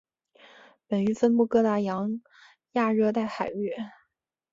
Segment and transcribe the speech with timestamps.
[0.87, 2.19] 本鱼分布各大洋
[2.71, 3.71] 亚热带海域。